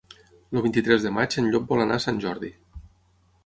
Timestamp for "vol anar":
1.75-2.01